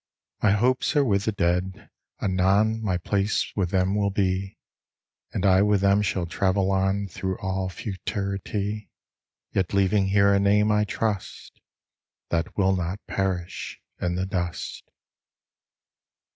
[0.41, 4.57] My hopes are with the Dead; anon My place with them will be,
[5.31, 8.89] And I with them shall travel on Through all Futurity;
[9.51, 11.61] Yet leaving here a name, I trust,
[12.29, 14.89] That will not perish in the dust.